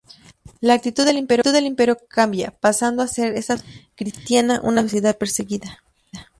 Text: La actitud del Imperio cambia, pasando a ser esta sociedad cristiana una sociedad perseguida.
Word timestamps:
La 0.61 0.73
actitud 0.73 1.05
del 1.05 1.17
Imperio 1.17 1.95
cambia, 2.09 2.49
pasando 2.59 3.03
a 3.03 3.07
ser 3.07 3.35
esta 3.35 3.57
sociedad 3.57 3.79
cristiana 3.95 4.59
una 4.63 4.81
sociedad 4.81 5.15
perseguida. 5.15 5.83